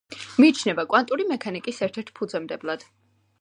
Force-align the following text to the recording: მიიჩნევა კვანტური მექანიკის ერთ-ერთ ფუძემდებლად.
მიიჩნევა 0.43 0.85
კვანტური 0.93 1.27
მექანიკის 1.33 1.83
ერთ-ერთ 1.89 2.11
ფუძემდებლად. 2.17 2.89